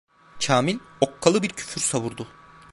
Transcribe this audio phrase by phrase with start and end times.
[0.39, 2.27] Kamil okkalı bir küfür savurdu.